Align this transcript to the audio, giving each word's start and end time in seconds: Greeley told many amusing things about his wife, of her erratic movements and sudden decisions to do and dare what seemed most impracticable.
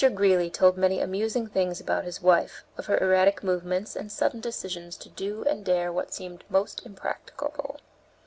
Greeley 0.15 0.49
told 0.49 0.77
many 0.79 0.99
amusing 0.99 1.45
things 1.45 1.79
about 1.79 2.05
his 2.05 2.23
wife, 2.23 2.63
of 2.75 2.87
her 2.87 2.97
erratic 2.99 3.43
movements 3.43 3.95
and 3.95 4.11
sudden 4.11 4.39
decisions 4.41 4.97
to 4.97 5.09
do 5.09 5.43
and 5.43 5.63
dare 5.63 5.91
what 5.93 6.11
seemed 6.11 6.43
most 6.49 6.83
impracticable. 6.87 7.79